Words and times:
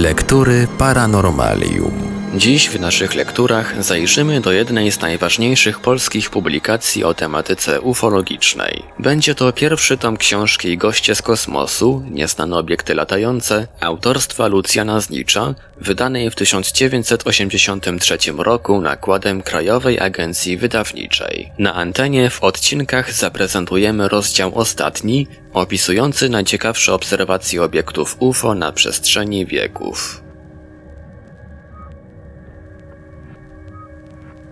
Lektury 0.00 0.64
Paranormalium. 0.80 2.09
Dziś 2.34 2.68
w 2.68 2.80
naszych 2.80 3.14
lekturach 3.14 3.84
zajrzymy 3.84 4.40
do 4.40 4.52
jednej 4.52 4.92
z 4.92 5.00
najważniejszych 5.00 5.80
polskich 5.80 6.30
publikacji 6.30 7.04
o 7.04 7.14
tematyce 7.14 7.80
ufologicznej. 7.80 8.82
Będzie 8.98 9.34
to 9.34 9.52
pierwszy 9.52 9.96
tom 9.96 10.16
książki 10.16 10.78
Goście 10.78 11.14
z 11.14 11.22
kosmosu, 11.22 12.02
nieznane 12.10 12.56
obiekty 12.56 12.94
latające, 12.94 13.66
autorstwa 13.80 14.46
Lucjana 14.46 15.00
Znicza, 15.00 15.54
wydanej 15.80 16.30
w 16.30 16.34
1983 16.34 18.18
roku 18.38 18.80
nakładem 18.80 19.42
Krajowej 19.42 20.00
Agencji 20.00 20.56
Wydawniczej. 20.56 21.52
Na 21.58 21.74
antenie 21.74 22.30
w 22.30 22.44
odcinkach 22.44 23.12
zaprezentujemy 23.12 24.08
rozdział 24.08 24.58
ostatni, 24.58 25.26
opisujący 25.52 26.28
najciekawsze 26.28 26.94
obserwacje 26.94 27.62
obiektów 27.62 28.16
UFO 28.18 28.54
na 28.54 28.72
przestrzeni 28.72 29.46
wieków. 29.46 30.29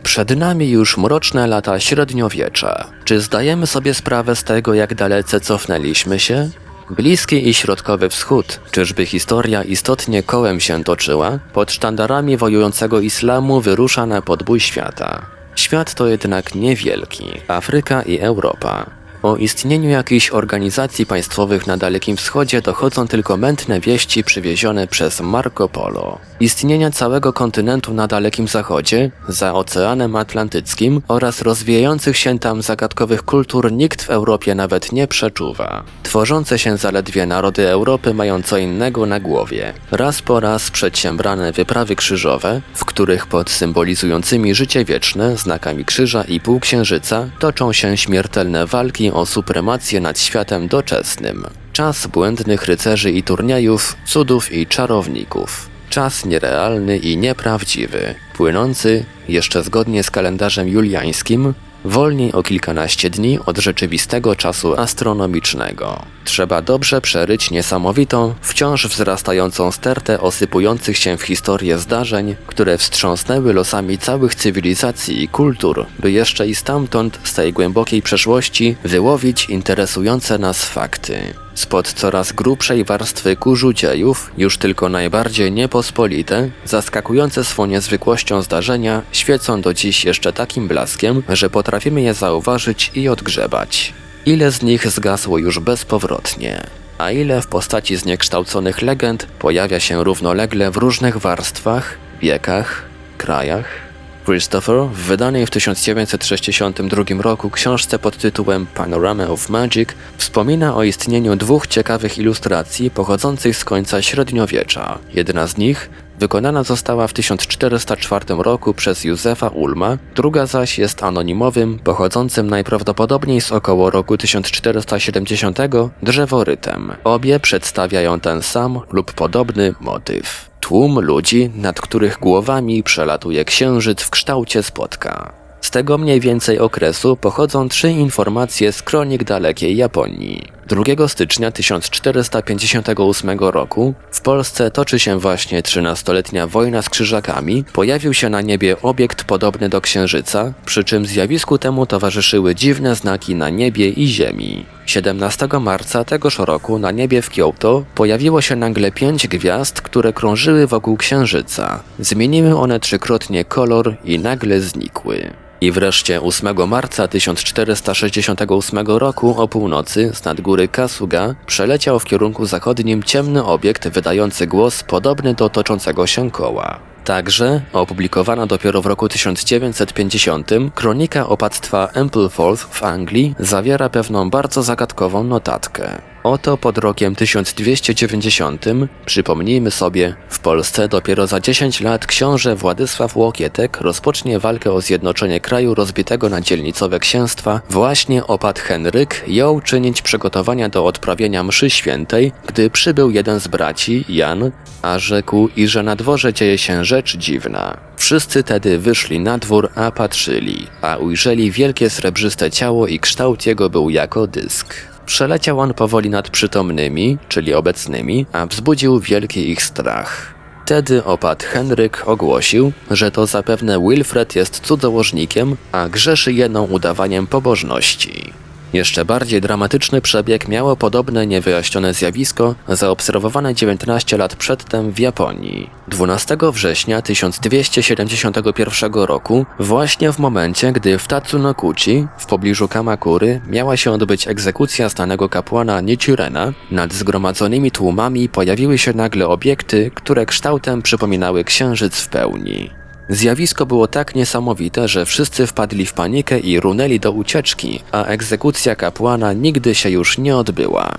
Przed 0.08 0.36
nami 0.36 0.70
już 0.70 0.96
mroczne 0.96 1.46
lata 1.46 1.80
średniowiecza. 1.80 2.86
Czy 3.04 3.20
zdajemy 3.20 3.66
sobie 3.66 3.94
sprawę 3.94 4.36
z 4.36 4.44
tego, 4.44 4.74
jak 4.74 4.94
dalece 4.94 5.40
cofnęliśmy 5.40 6.18
się? 6.18 6.50
Bliski 6.90 7.48
i 7.48 7.54
Środkowy 7.54 8.08
Wschód, 8.08 8.60
czyżby 8.70 9.06
historia 9.06 9.62
istotnie 9.62 10.22
kołem 10.22 10.60
się 10.60 10.84
toczyła? 10.84 11.38
Pod 11.52 11.72
sztandarami 11.72 12.36
wojującego 12.36 13.00
islamu 13.00 13.60
wyrusza 13.60 14.06
na 14.06 14.22
podbój 14.22 14.60
świata. 14.60 15.26
Świat 15.54 15.94
to 15.94 16.06
jednak 16.06 16.54
niewielki, 16.54 17.40
Afryka 17.48 18.02
i 18.02 18.18
Europa. 18.18 18.97
O 19.22 19.36
istnieniu 19.36 19.90
jakichś 19.90 20.30
organizacji 20.30 21.06
państwowych 21.06 21.66
na 21.66 21.76
Dalekim 21.76 22.16
Wschodzie 22.16 22.62
dochodzą 22.62 23.08
tylko 23.08 23.36
mętne 23.36 23.80
wieści 23.80 24.24
przywiezione 24.24 24.86
przez 24.86 25.20
Marco 25.20 25.68
Polo. 25.68 26.18
Istnienia 26.40 26.90
całego 26.90 27.32
kontynentu 27.32 27.94
na 27.94 28.06
Dalekim 28.06 28.48
Zachodzie, 28.48 29.10
za 29.28 29.54
Oceanem 29.54 30.16
Atlantyckim 30.16 31.02
oraz 31.08 31.42
rozwijających 31.42 32.16
się 32.16 32.38
tam 32.38 32.62
zagadkowych 32.62 33.22
kultur 33.22 33.72
nikt 33.72 34.02
w 34.02 34.10
Europie 34.10 34.54
nawet 34.54 34.92
nie 34.92 35.06
przeczuwa. 35.06 35.84
Tworzące 36.02 36.58
się 36.58 36.76
zaledwie 36.76 37.26
narody 37.26 37.68
Europy 37.68 38.14
mają 38.14 38.42
co 38.42 38.58
innego 38.58 39.06
na 39.06 39.20
głowie. 39.20 39.74
Raz 39.90 40.22
po 40.22 40.40
raz 40.40 40.70
przedsiębrane 40.70 41.52
wyprawy 41.52 41.96
krzyżowe, 41.96 42.60
w 42.74 42.84
których 42.84 43.26
pod 43.26 43.50
symbolizującymi 43.50 44.54
życie 44.54 44.84
wieczne 44.84 45.36
znakami 45.36 45.84
krzyża 45.84 46.22
i 46.22 46.40
półksiężyca 46.40 47.28
toczą 47.38 47.72
się 47.72 47.96
śmiertelne 47.96 48.66
walki 48.66 49.07
o 49.12 49.26
supremację 49.26 50.00
nad 50.00 50.18
światem 50.18 50.68
doczesnym. 50.68 51.46
Czas 51.72 52.06
błędnych 52.06 52.66
rycerzy 52.66 53.10
i 53.10 53.22
turniejów, 53.22 53.96
cudów 54.06 54.52
i 54.52 54.66
czarowników. 54.66 55.68
Czas 55.90 56.24
nierealny 56.24 56.96
i 56.96 57.16
nieprawdziwy, 57.16 58.14
płynący, 58.38 59.04
jeszcze 59.28 59.62
zgodnie 59.62 60.02
z 60.02 60.10
kalendarzem 60.10 60.68
juliańskim, 60.68 61.54
wolniej 61.84 62.32
o 62.32 62.42
kilkanaście 62.42 63.10
dni 63.10 63.38
od 63.46 63.58
rzeczywistego 63.58 64.36
czasu 64.36 64.74
astronomicznego. 64.80 66.02
Trzeba 66.24 66.62
dobrze 66.62 67.00
przeryć 67.00 67.50
niesamowitą, 67.50 68.34
wciąż 68.40 68.86
wzrastającą 68.86 69.72
stertę 69.72 70.20
osypujących 70.20 70.98
się 70.98 71.16
w 71.16 71.22
historię 71.22 71.78
zdarzeń, 71.78 72.36
które 72.46 72.78
wstrząsnęły 72.78 73.52
losami 73.52 73.98
całych 73.98 74.34
cywilizacji 74.34 75.22
i 75.22 75.28
kultur, 75.28 75.86
by 75.98 76.10
jeszcze 76.12 76.46
i 76.46 76.54
stamtąd, 76.54 77.18
z 77.24 77.34
tej 77.34 77.52
głębokiej 77.52 78.02
przeszłości, 78.02 78.76
wyłowić 78.84 79.50
interesujące 79.50 80.38
nas 80.38 80.64
fakty. 80.64 81.34
Spod 81.58 81.92
coraz 81.92 82.32
grubszej 82.32 82.84
warstwy 82.84 83.36
kurzu 83.36 83.72
dziejów, 83.72 84.30
już 84.38 84.58
tylko 84.58 84.88
najbardziej 84.88 85.52
niepospolite, 85.52 86.50
zaskakujące 86.64 87.44
swą 87.44 87.66
niezwykłością 87.66 88.27
zdarzenia, 88.42 89.02
świecą 89.12 89.60
do 89.60 89.74
dziś 89.74 90.04
jeszcze 90.04 90.32
takim 90.32 90.68
blaskiem, 90.68 91.22
że 91.28 91.50
potrafimy 91.50 92.02
je 92.02 92.14
zauważyć 92.14 92.90
i 92.94 93.08
odgrzebać. 93.08 93.92
Ile 94.26 94.52
z 94.52 94.62
nich 94.62 94.90
zgasło 94.90 95.38
już 95.38 95.58
bezpowrotnie, 95.58 96.62
a 96.98 97.10
ile 97.10 97.42
w 97.42 97.46
postaci 97.46 97.96
zniekształconych 97.96 98.82
legend 98.82 99.26
pojawia 99.38 99.80
się 99.80 100.04
równolegle 100.04 100.70
w 100.70 100.76
różnych 100.76 101.16
warstwach, 101.16 101.98
wiekach, 102.22 102.84
krajach? 103.18 103.88
Christopher 104.24 104.76
w 104.76 104.96
wydanej 104.96 105.46
w 105.46 105.50
1962 105.50 107.22
roku 107.22 107.50
książce 107.50 107.98
pod 107.98 108.16
tytułem 108.16 108.66
Panorama 108.66 109.26
of 109.26 109.48
Magic 109.48 109.88
wspomina 110.16 110.76
o 110.76 110.82
istnieniu 110.82 111.36
dwóch 111.36 111.66
ciekawych 111.66 112.18
ilustracji 112.18 112.90
pochodzących 112.90 113.56
z 113.56 113.64
końca 113.64 114.02
średniowiecza. 114.02 114.98
Jedna 115.14 115.46
z 115.46 115.56
nich 115.56 115.90
wykonana 116.18 116.62
została 116.62 117.06
w 117.06 117.12
1404 117.12 118.26
roku 118.38 118.74
przez 118.74 119.04
Józefa 119.04 119.48
Ulma, 119.48 119.98
druga 120.14 120.46
zaś 120.46 120.78
jest 120.78 121.02
anonimowym, 121.02 121.78
pochodzącym 121.84 122.50
najprawdopodobniej 122.50 123.40
z 123.40 123.52
około 123.52 123.90
roku 123.90 124.16
1470 124.16 125.58
drzeworytem. 126.02 126.92
Obie 127.04 127.40
przedstawiają 127.40 128.20
ten 128.20 128.42
sam 128.42 128.80
lub 128.92 129.12
podobny 129.12 129.74
motyw. 129.80 130.50
Tłum 130.60 131.00
ludzi, 131.00 131.50
nad 131.54 131.80
których 131.80 132.18
głowami 132.18 132.82
przelatuje 132.82 133.44
księżyc 133.44 134.02
w 134.02 134.10
kształcie 134.10 134.62
spotka. 134.62 135.32
Z 135.60 135.70
tego 135.70 135.98
mniej 135.98 136.20
więcej 136.20 136.58
okresu 136.58 137.16
pochodzą 137.16 137.68
trzy 137.68 137.90
informacje 137.90 138.72
z 138.72 138.82
kronik 138.82 139.24
dalekiej 139.24 139.76
Japonii. 139.76 140.57
2 140.68 141.08
stycznia 141.08 141.50
1458 141.50 143.38
roku 143.38 143.94
w 144.10 144.20
Polsce 144.20 144.70
toczy 144.70 144.98
się 144.98 145.18
właśnie 145.18 145.62
13-letnia 145.62 146.46
wojna 146.46 146.82
z 146.82 146.88
krzyżakami. 146.88 147.64
Pojawił 147.72 148.14
się 148.14 148.28
na 148.28 148.40
niebie 148.40 148.82
obiekt 148.82 149.24
podobny 149.24 149.68
do 149.68 149.80
księżyca, 149.80 150.52
przy 150.66 150.84
czym 150.84 151.06
zjawisku 151.06 151.58
temu 151.58 151.86
towarzyszyły 151.86 152.54
dziwne 152.54 152.94
znaki 152.94 153.34
na 153.34 153.50
niebie 153.50 153.88
i 153.88 154.06
ziemi. 154.06 154.66
17 154.86 155.48
marca 155.60 156.04
tegoż 156.04 156.38
roku 156.38 156.78
na 156.78 156.90
niebie 156.90 157.22
w 157.22 157.30
Kyoto 157.30 157.84
pojawiło 157.94 158.40
się 158.40 158.56
nagle 158.56 158.92
pięć 158.92 159.28
gwiazd, 159.28 159.80
które 159.80 160.12
krążyły 160.12 160.66
wokół 160.66 160.96
księżyca. 160.96 161.82
Zmieniły 161.98 162.56
one 162.56 162.80
trzykrotnie 162.80 163.44
kolor 163.44 163.96
i 164.04 164.18
nagle 164.18 164.60
znikły. 164.60 165.30
I 165.60 165.72
wreszcie 165.72 166.20
8 166.22 166.68
marca 166.68 167.08
1468 167.08 168.86
roku 168.86 169.42
o 169.42 169.48
północy 169.48 170.10
z 170.14 170.24
nad 170.24 170.40
góry 170.40 170.68
Kasuga 170.68 171.34
przeleciał 171.46 171.98
w 171.98 172.04
kierunku 172.04 172.46
zachodnim 172.46 173.02
ciemny 173.02 173.44
obiekt 173.44 173.88
wydający 173.88 174.46
głos 174.46 174.82
podobny 174.82 175.34
do 175.34 175.48
toczącego 175.48 176.06
się 176.06 176.30
koła. 176.30 176.78
Także 177.04 177.60
opublikowana 177.72 178.46
dopiero 178.46 178.82
w 178.82 178.86
roku 178.86 179.08
1950 179.08 180.50
kronika 180.74 181.28
opactwa 181.28 181.88
Ampleforth 181.94 182.64
w 182.70 182.82
Anglii 182.82 183.34
zawiera 183.38 183.88
pewną 183.88 184.30
bardzo 184.30 184.62
zagadkową 184.62 185.24
notatkę. 185.24 186.02
Oto 186.24 186.56
pod 186.56 186.78
rokiem 186.78 187.14
1290, 187.14 188.64
przypomnijmy 189.06 189.70
sobie, 189.70 190.14
w 190.28 190.38
Polsce 190.38 190.88
dopiero 190.88 191.26
za 191.26 191.40
10 191.40 191.80
lat 191.80 192.06
książę 192.06 192.56
Władysław 192.56 193.16
Łokietek 193.16 193.80
rozpocznie 193.80 194.38
walkę 194.38 194.72
o 194.72 194.80
zjednoczenie 194.80 195.40
kraju 195.40 195.74
rozbitego 195.74 196.28
na 196.28 196.40
dzielnicowe 196.40 196.98
księstwa. 196.98 197.60
Właśnie 197.70 198.26
opat 198.26 198.58
Henryk 198.58 199.24
jął 199.26 199.60
czynić 199.60 200.02
przygotowania 200.02 200.68
do 200.68 200.86
odprawienia 200.86 201.44
mszy 201.44 201.70
świętej, 201.70 202.32
gdy 202.46 202.70
przybył 202.70 203.10
jeden 203.10 203.40
z 203.40 203.48
braci, 203.48 204.04
Jan, 204.08 204.50
a 204.82 204.98
rzekł, 204.98 205.48
i 205.56 205.68
że 205.68 205.82
na 205.82 205.96
dworze 205.96 206.32
dzieje 206.32 206.58
się 206.58 206.84
rzecz 206.84 207.16
dziwna. 207.16 207.76
Wszyscy 207.96 208.42
tedy 208.42 208.78
wyszli 208.78 209.20
na 209.20 209.38
dwór, 209.38 209.70
a 209.74 209.90
patrzyli, 209.90 210.66
a 210.82 210.96
ujrzeli 210.96 211.50
wielkie 211.50 211.90
srebrzyste 211.90 212.50
ciało 212.50 212.86
i 212.86 212.98
kształt 212.98 213.46
jego 213.46 213.70
był 213.70 213.90
jako 213.90 214.26
dysk. 214.26 214.87
Przeleciał 215.08 215.60
on 215.60 215.74
powoli 215.74 216.10
nad 216.10 216.30
przytomnymi, 216.30 217.18
czyli 217.28 217.54
obecnymi, 217.54 218.26
a 218.32 218.46
wzbudził 218.46 219.00
wielki 219.00 219.50
ich 219.50 219.62
strach. 219.62 220.34
Wtedy 220.64 221.04
opat 221.04 221.42
Henryk 221.42 222.02
ogłosił, 222.06 222.72
że 222.90 223.10
to 223.10 223.26
zapewne 223.26 223.80
Wilfred 223.80 224.36
jest 224.36 224.60
cudzołożnikiem, 224.60 225.56
a 225.72 225.88
grzeszy 225.88 226.32
jedną 226.32 226.64
udawaniem 226.64 227.26
pobożności. 227.26 228.32
Jeszcze 228.72 229.04
bardziej 229.04 229.40
dramatyczny 229.40 230.00
przebieg 230.00 230.48
miało 230.48 230.76
podobne 230.76 231.26
niewyjaśnione 231.26 231.94
zjawisko 231.94 232.54
zaobserwowane 232.68 233.54
19 233.54 234.16
lat 234.16 234.36
przedtem 234.36 234.92
w 234.92 234.98
Japonii. 234.98 235.70
12 235.88 236.36
września 236.52 237.02
1271 237.02 238.92
roku, 238.92 239.46
właśnie 239.58 240.12
w 240.12 240.18
momencie, 240.18 240.72
gdy 240.72 240.98
w 240.98 241.06
Tatsunokuchi, 241.06 242.06
w 242.18 242.26
pobliżu 242.26 242.68
Kamakury, 242.68 243.40
miała 243.46 243.76
się 243.76 243.90
odbyć 243.90 244.28
egzekucja 244.28 244.88
znanego 244.88 245.28
kapłana 245.28 245.80
Nichirena, 245.80 246.52
nad 246.70 246.92
zgromadzonymi 246.92 247.70
tłumami 247.70 248.28
pojawiły 248.28 248.78
się 248.78 248.92
nagle 248.92 249.28
obiekty, 249.28 249.90
które 249.94 250.26
kształtem 250.26 250.82
przypominały 250.82 251.44
księżyc 251.44 251.96
w 251.96 252.08
pełni. 252.08 252.70
Zjawisko 253.08 253.66
było 253.66 253.86
tak 253.86 254.14
niesamowite, 254.14 254.88
że 254.88 255.06
wszyscy 255.06 255.46
wpadli 255.46 255.86
w 255.86 255.92
panikę 255.92 256.38
i 256.38 256.60
runęli 256.60 257.00
do 257.00 257.12
ucieczki, 257.12 257.80
a 257.92 258.04
egzekucja 258.04 258.76
kapłana 258.76 259.32
nigdy 259.32 259.74
się 259.74 259.90
już 259.90 260.18
nie 260.18 260.36
odbyła. 260.36 260.94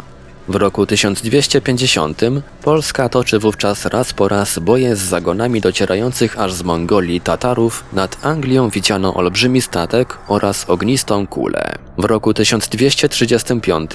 W 0.48 0.56
roku 0.56 0.86
1250 0.86 2.22
Polska 2.62 3.10
toczy 3.10 3.40
wówczas 3.40 3.86
raz 3.86 4.14
po 4.14 4.28
raz 4.28 4.60
boje 4.60 4.96
z 4.96 5.00
zagonami 5.00 5.62
docierających 5.62 6.40
aż 6.40 6.54
z 6.54 6.64
Mongolii 6.64 7.22
Tatarów. 7.22 7.84
Nad 7.94 8.26
Anglią 8.26 8.70
widziano 8.70 9.14
olbrzymi 9.14 9.62
statek 9.62 10.18
oraz 10.28 10.70
ognistą 10.70 11.28
kulę. 11.28 11.76
W 11.98 12.06
roku 12.06 12.34
1235 12.34 13.92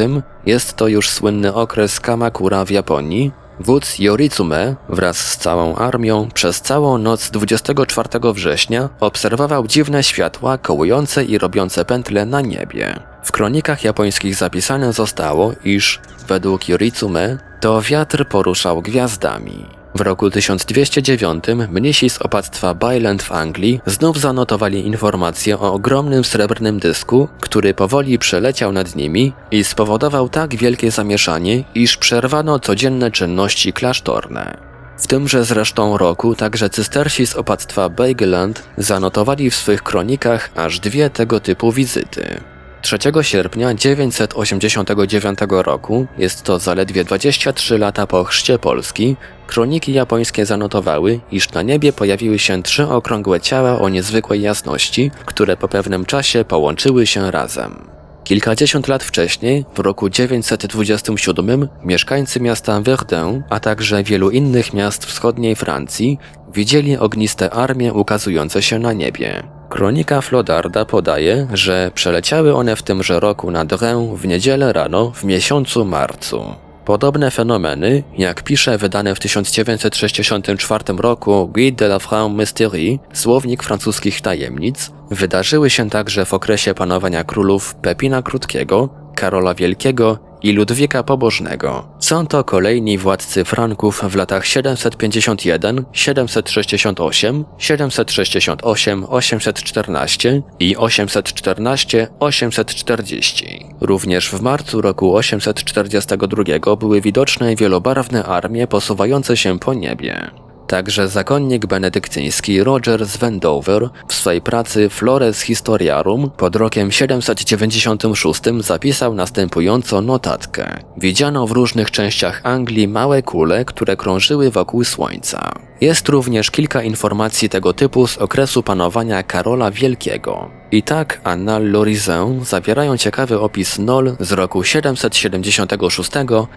jest 0.47 0.77
to 0.77 0.89
już 0.89 1.11
słynny 1.11 1.55
okres 1.55 2.01
Kamakura 2.01 2.65
w 2.65 2.71
Japonii, 2.71 3.31
Wódz 3.61 3.99
Yoritsume 3.99 4.77
wraz 4.89 5.19
z 5.19 5.37
całą 5.37 5.77
armią 5.77 6.29
przez 6.35 6.61
całą 6.61 6.99
noc 6.99 7.31
24 7.31 8.09
września 8.33 8.89
obserwował 9.01 9.67
dziwne 9.67 10.03
światła 10.03 10.59
kołujące 10.59 11.25
i 11.25 11.39
robiące 11.39 11.85
pętle 11.85 12.27
na 12.27 12.41
niebie. 12.41 13.01
W 13.25 13.33
kronikach 13.33 13.85
japońskich 13.85 14.35
zapisane 14.35 14.93
zostało, 14.93 15.53
iż 15.65 16.01
według 16.29 16.69
Yoritsume 16.69 17.39
to 17.61 17.83
wiatr 17.83 18.29
poruszał 18.29 18.83
gwiazdami. 18.83 19.84
W 19.95 20.01
roku 20.01 20.31
1209 20.31 21.45
mnisi 21.71 22.11
z 22.11 22.19
opactwa 22.19 22.75
Byland 22.75 23.23
w 23.23 23.33
Anglii 23.33 23.81
znów 23.87 24.21
zanotowali 24.21 24.87
informację 24.87 25.59
o 25.59 25.73
ogromnym 25.73 26.25
srebrnym 26.25 26.79
dysku, 26.79 27.29
który 27.41 27.75
powoli 27.75 28.19
przeleciał 28.19 28.73
nad 28.73 28.97
nimi 28.97 29.33
i 29.51 29.65
spowodował 29.65 30.29
tak 30.29 30.55
wielkie 30.55 30.91
zamieszanie, 30.91 31.65
iż 31.75 31.97
przerwano 31.97 32.59
codzienne 32.59 33.11
czynności 33.11 33.73
klasztorne. 33.73 34.57
W 34.99 35.07
tymże 35.07 35.45
zresztą 35.45 35.99
roku 35.99 36.35
także 36.35 36.71
cystersi 36.71 37.27
z 37.27 37.37
opactwa 37.37 37.89
Bageland 37.89 38.63
zanotowali 38.79 39.51
w 39.51 39.55
swych 39.55 39.83
kronikach 39.83 40.51
aż 40.55 40.81
dwie 40.81 41.11
tego 41.11 41.41
typu 41.41 41.73
wizyty. 41.73 42.41
3 42.85 42.99
sierpnia 43.23 43.75
989 43.75 45.39
roku, 45.51 46.07
jest 46.19 46.43
to 46.43 46.59
zaledwie 46.59 47.05
23 47.05 47.79
lata 47.79 48.07
po 48.07 48.25
chrzcie 48.25 48.59
Polski, 48.59 49.17
kroniki 49.47 49.93
japońskie 49.93 50.47
zanotowały, 50.47 51.21
iż 51.31 51.53
na 51.53 51.63
niebie 51.63 51.93
pojawiły 51.93 52.39
się 52.39 52.63
trzy 52.63 52.89
okrągłe 52.89 53.41
ciała 53.41 53.79
o 53.79 53.89
niezwykłej 53.89 54.43
jasności, 54.43 55.11
które 55.27 55.57
po 55.57 55.69
pewnym 55.69 56.05
czasie 56.05 56.45
połączyły 56.45 57.07
się 57.07 57.31
razem. 57.31 57.89
Kilkadziesiąt 58.25 58.89
lat 58.89 59.05
wcześniej, 59.05 59.65
w 59.75 59.79
roku 59.79 60.11
927, 60.11 61.69
mieszkańcy 61.85 62.41
miasta 62.41 62.81
Verdun, 62.81 63.43
a 63.51 63.61
także 63.61 64.03
wielu 64.03 64.31
innych 64.31 64.73
miast 64.73 65.07
wschodniej 65.07 65.57
Francji, 65.57 66.19
widzieli 66.55 66.97
ogniste 66.97 67.51
armie 67.51 67.93
ukazujące 67.93 68.63
się 68.63 68.79
na 68.79 68.93
niebie. 68.93 69.54
Kronika 69.69 70.21
Flodarda 70.21 70.85
podaje, 70.85 71.47
że 71.53 71.91
przeleciały 71.95 72.55
one 72.55 72.77
w 72.77 72.83
tymże 72.83 73.21
roku 73.21 73.51
nad 73.51 73.73
Rę 73.73 74.15
w 74.17 74.27
niedzielę 74.27 74.73
rano 74.73 75.11
w 75.11 75.25
miesiącu 75.25 75.85
marcu. 75.85 76.45
Podobne 76.85 77.31
fenomeny, 77.31 78.03
jak 78.19 78.43
pisze 78.43 78.79
wydane 78.79 79.15
w 79.15 79.21
1964 79.21 80.85
roku 80.99 81.51
Guide 81.55 81.77
de 81.77 81.87
la 81.87 81.99
France 81.99 82.35
Mysterie, 82.35 82.99
słownik 83.13 83.63
francuskich 83.63 84.21
tajemnic, 84.21 84.91
wydarzyły 85.11 85.71
się 85.71 85.91
także 85.91 86.25
w 86.25 86.35
okresie 86.35 86.75
panowania 86.75 87.25
królów 87.25 87.75
Pepina 87.75 88.23
Krótkiego, 88.23 88.89
Karola 89.15 89.55
Wielkiego 89.55 90.19
i 90.45 90.53
Ludwika 90.53 91.03
Pobożnego. 91.03 91.89
Są 91.99 92.27
to 92.27 92.45
kolejni 92.45 92.99
władcy 92.99 93.45
Franków 93.45 94.03
w 94.09 94.15
latach 94.17 94.47
751, 94.47 95.85
768, 95.93 97.45
768, 97.59 99.05
814 99.09 100.43
i 100.61 100.77
814, 100.77 102.09
840. 102.21 103.67
Również 103.81 104.29
w 104.31 104.41
marcu 104.41 104.81
roku 104.81 105.17
842 105.17 106.77
były 106.77 107.01
widoczne 107.01 107.57
wielobarwne 107.57 108.25
armie 108.25 108.67
posuwające 108.67 109.37
się 109.37 109.59
po 109.59 109.75
niebie. 109.75 110.31
Także 110.67 111.09
zakonnik 111.09 111.67
benedyktyński 111.67 112.65
Roger 112.65 113.07
z 113.07 113.17
Wendover 113.17 113.89
w 114.09 114.15
swej 114.15 114.43
pracy 114.43 114.89
Flores 114.89 115.41
Historiarum 115.41 116.31
pod 116.37 116.57
rokiem 116.57 116.93
796 116.93 118.43
zapisał 118.61 119.15
następującą 119.15 120.01
notatkę. 120.01 120.79
Widziano 120.97 121.47
w 121.47 121.53
różnych 121.53 121.91
częściach 121.91 122.41
Anglii 122.45 122.89
małe 122.89 123.23
kule, 123.23 123.65
które 123.65 123.97
krążyły 123.97 124.51
wokół 124.51 124.85
Słońca. 124.85 125.53
Jest 125.81 126.09
również 126.09 126.51
kilka 126.51 126.83
informacji 126.83 127.49
tego 127.49 127.73
typu 127.73 128.07
z 128.07 128.19
okresu 128.19 128.63
panowania 128.63 129.23
Karola 129.23 129.71
Wielkiego. 129.71 130.51
I 130.75 130.83
tak 130.83 131.21
Annales 131.25 131.73
Lorizin 131.73 132.45
zawierają 132.45 132.97
ciekawy 132.97 133.41
opis 133.41 133.79
Nol 133.79 134.17
z 134.21 134.33
roku 134.33 134.65
776, 134.65 136.11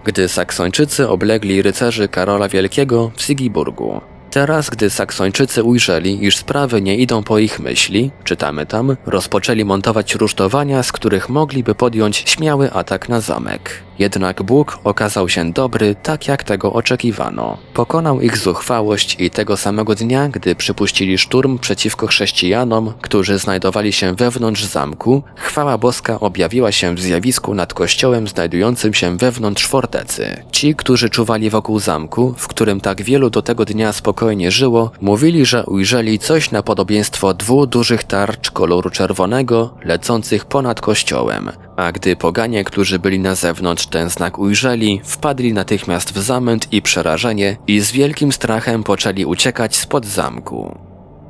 gdy 0.04 0.28
Saksończycy 0.28 1.10
oblegli 1.10 1.62
rycerzy 1.62 2.08
Karola 2.08 2.50
Wielkiego 2.50 3.12
w 3.16 3.22
Sigiburgu. 3.22 4.02
Teraz, 4.32 4.70
gdy 4.70 4.90
Saksończycy 4.90 5.64
ujrzeli, 5.64 6.26
iż 6.26 6.38
sprawy 6.38 6.82
nie 6.82 6.98
idą 6.98 7.24
po 7.24 7.40
ich 7.40 7.60
myśli, 7.60 8.12
czytamy 8.24 8.66
tam, 8.66 8.98
rozpoczęli 9.06 9.66
montować 9.66 10.16
rusztowania, 10.16 10.84
z 10.84 10.92
których 10.92 11.30
mogliby 11.30 11.76
podjąć 11.76 12.18
śmiały 12.18 12.72
atak 12.72 13.10
na 13.10 13.22
zamek. 13.22 13.87
Jednak 14.00 14.44
Bóg 14.44 14.80
okazał 14.84 15.30
się 15.30 15.52
dobry, 15.52 15.96
tak 16.04 16.28
jak 16.28 16.44
tego 16.44 16.74
oczekiwano. 16.74 17.58
Pokonał 17.74 18.22
ich 18.22 18.38
zuchwałość 18.38 19.16
i 19.20 19.30
tego 19.30 19.58
samego 19.58 19.96
dnia, 19.96 20.30
gdy 20.30 20.56
przypuścili 20.56 21.18
szturm 21.18 21.60
przeciwko 21.60 22.08
chrześcijanom, 22.08 22.94
którzy 23.02 23.38
znajdowali 23.38 23.94
się 23.94 24.16
wewnątrz 24.16 24.64
zamku, 24.64 25.24
chwała 25.36 25.78
boska 25.78 26.20
objawiła 26.20 26.72
się 26.72 26.96
w 26.96 27.00
zjawisku 27.00 27.54
nad 27.54 27.74
kościołem 27.74 28.28
znajdującym 28.28 28.94
się 28.94 29.18
wewnątrz 29.18 29.68
fortecy. 29.68 30.44
Ci, 30.52 30.76
którzy 30.76 31.10
czuwali 31.10 31.50
wokół 31.50 31.80
zamku, 31.80 32.34
w 32.38 32.48
którym 32.48 32.82
tak 32.82 33.02
wielu 33.02 33.30
do 33.30 33.42
tego 33.42 33.66
dnia 33.66 33.94
spokojnie 33.94 34.52
żyło, 34.52 34.92
mówili, 35.02 35.46
że 35.46 35.66
ujrzeli 35.66 36.20
coś 36.20 36.52
na 36.52 36.64
podobieństwo 36.64 37.34
dwóch 37.34 37.66
dużych 37.66 38.04
tarcz 38.04 38.52
koloru 38.52 38.90
czerwonego, 38.90 39.74
lecących 39.84 40.46
ponad 40.46 40.82
kościołem. 40.82 41.52
A 41.78 41.92
gdy 41.92 42.16
poganie, 42.16 42.64
którzy 42.64 43.00
byli 43.00 43.20
na 43.20 43.36
zewnątrz 43.36 43.87
ten 43.90 44.10
znak 44.10 44.40
ujrzeli, 44.40 45.02
wpadli 45.04 45.54
natychmiast 45.54 46.14
w 46.14 46.22
zamęt 46.22 46.74
i 46.74 46.82
przerażenie 46.82 47.58
i 47.68 47.80
z 47.80 47.92
wielkim 47.92 48.32
strachem 48.32 48.84
poczęli 48.84 49.26
uciekać 49.26 49.76
spod 49.76 50.06
zamku. 50.06 50.78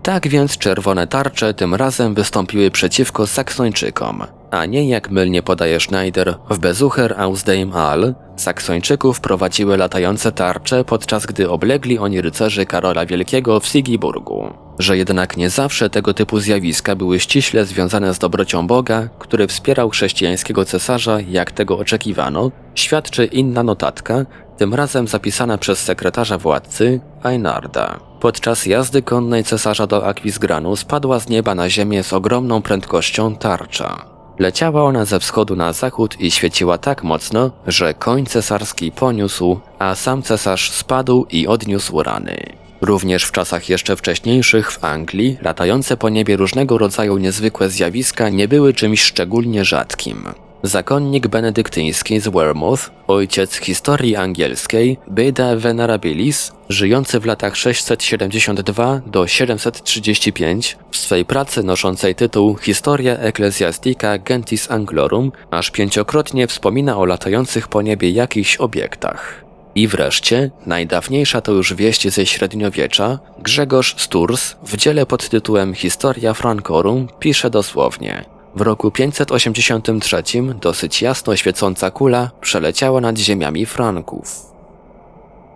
Tak 0.04 0.28
więc 0.28 0.58
czerwone 0.58 1.08
tarcze 1.08 1.54
tym 1.54 1.76
razem 1.76 2.14
wystąpiły 2.14 2.72
przeciwko 2.72 3.28
Saksończykom, 3.28 4.24
a 4.52 4.66
nie 4.66 4.90
jak 4.90 5.10
mylnie 5.12 5.44
podaje 5.44 5.80
Schneider 5.80 6.36
w 6.50 6.60
Besucher 6.60 7.16
aus 7.18 7.44
dem 7.44 7.74
All, 7.74 8.16
Saksończyków 8.36 9.20
prowadziły 9.20 9.78
latające 9.78 10.32
tarcze, 10.32 10.84
podczas 10.84 11.26
gdy 11.26 11.50
oblegli 11.50 12.00
oni 12.00 12.22
rycerzy 12.22 12.66
Karola 12.66 13.06
Wielkiego 13.06 13.60
w 13.60 13.68
Sigiburgu. 13.68 14.54
Że 14.80 14.98
jednak 14.98 15.38
nie 15.38 15.50
zawsze 15.50 15.90
tego 15.90 16.14
typu 16.14 16.40
zjawiska 16.40 16.96
były 16.96 17.20
ściśle 17.20 17.66
związane 17.66 18.14
z 18.14 18.20
dobrocią 18.20 18.68
Boga, 18.68 19.10
który 19.20 19.48
wspierał 19.48 19.90
chrześcijańskiego 19.90 20.66
cesarza, 20.66 21.20
jak 21.20 21.52
tego 21.52 21.78
oczekiwano, 21.78 22.52
świadczy 22.76 23.26
inna 23.26 23.64
notatka, 23.64 24.26
tym 24.58 24.74
razem 24.74 25.08
zapisana 25.08 25.58
przez 25.58 25.80
sekretarza 25.80 26.38
władcy 26.38 27.00
Einarda. 27.24 28.00
Podczas 28.20 28.66
jazdy 28.66 29.02
konnej 29.02 29.44
cesarza 29.44 29.88
do 29.88 30.06
Akwizgranu 30.06 30.76
spadła 30.76 31.20
z 31.20 31.30
nieba 31.30 31.56
na 31.56 31.70
ziemię 31.70 32.04
z 32.04 32.14
ogromną 32.14 32.62
prędkością 32.62 33.36
tarcza. 33.36 34.17
Leciała 34.40 34.84
ona 34.84 35.06
ze 35.06 35.20
wschodu 35.20 35.56
na 35.56 35.74
zachód 35.74 36.22
i 36.22 36.32
świeciła 36.32 36.78
tak 36.78 37.04
mocno, 37.04 37.52
że 37.68 37.94
koń 37.94 38.26
cesarski 38.26 38.92
poniósł, 38.92 39.60
a 39.80 39.96
sam 39.96 40.22
cesarz 40.22 40.72
spadł 40.72 41.26
i 41.32 41.48
odniósł 41.48 42.04
rany. 42.04 42.38
Również 42.82 43.24
w 43.24 43.32
czasach 43.32 43.70
jeszcze 43.70 43.96
wcześniejszych 43.96 44.72
w 44.72 44.84
Anglii 44.84 45.38
latające 45.42 45.98
po 45.98 46.10
niebie 46.10 46.38
różnego 46.38 46.78
rodzaju 46.78 47.18
niezwykłe 47.18 47.70
zjawiska 47.70 48.30
nie 48.30 48.48
były 48.48 48.74
czymś 48.74 49.02
szczególnie 49.02 49.66
rzadkim. 49.66 50.24
Zakonnik 50.64 51.28
benedyktyński 51.28 52.20
z 52.20 52.28
Wearmouth, 52.28 52.92
ojciec 53.08 53.56
historii 53.56 54.16
angielskiej, 54.16 54.98
Beda 55.08 55.56
Venerabilis, 55.56 56.52
żyjący 56.70 57.20
w 57.20 57.26
latach 57.26 57.56
672 57.56 59.02
do 59.06 59.28
735, 59.28 60.78
w 60.92 60.98
swej 60.98 61.26
pracy 61.26 61.64
noszącej 61.64 62.16
tytuł 62.16 62.58
Historia 62.58 63.18
Ecclesiastica 63.18 64.18
Gentis 64.18 64.72
Anglorum, 64.72 65.32
aż 65.52 65.72
pięciokrotnie 65.72 66.48
wspomina 66.48 66.98
o 66.98 67.06
latających 67.06 67.68
po 67.68 67.82
niebie 67.82 68.10
jakichś 68.10 68.58
obiektach. 68.58 69.46
I 69.76 69.88
wreszcie, 69.88 70.52
najdawniejsza 70.66 71.42
to 71.42 71.52
już 71.52 71.74
wieść 71.74 72.10
ze 72.10 72.26
średniowiecza, 72.26 73.20
Grzegorz 73.40 73.96
Sturz 73.98 74.56
w 74.64 74.78
dziele 74.78 75.06
pod 75.06 75.30
tytułem 75.30 75.74
Historia 75.74 76.34
Francorum 76.34 77.08
pisze 77.20 77.50
dosłownie– 77.50 78.26
w 78.56 78.62
roku 78.62 78.92
583 78.92 80.24
dosyć 80.62 81.02
jasno 81.02 81.36
świecąca 81.36 81.92
kula 81.92 82.32
przeleciała 82.42 83.02
nad 83.02 83.18
ziemiami 83.18 83.66
Franków. 83.66 84.46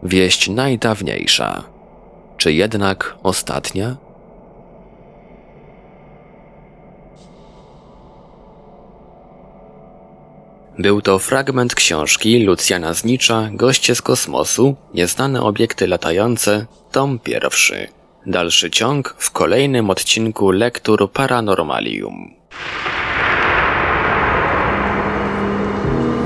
Wieść 0.03 0.49
najdawniejsza, 0.49 1.63
czy 2.37 2.53
jednak 2.53 3.15
ostatnia? 3.23 3.95
Był 10.79 11.01
to 11.01 11.19
fragment 11.19 11.75
książki 11.75 12.39
Lucjana 12.39 12.93
Znicza 12.93 13.49
Goście 13.53 13.95
z 13.95 14.01
kosmosu, 14.01 14.75
nieznane 14.93 15.41
obiekty 15.41 15.87
latające, 15.87 16.65
tom 16.91 17.19
pierwszy. 17.19 17.87
Dalszy 18.25 18.71
ciąg 18.71 19.15
w 19.17 19.31
kolejnym 19.31 19.89
odcinku 19.89 20.51
Lektur 20.51 21.11
Paranormalium. 21.11 22.40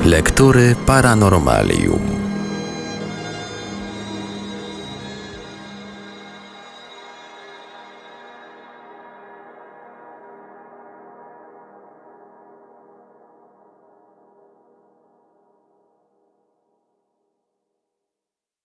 Lektury 0.06 0.78
Paranormalium. 0.86 2.15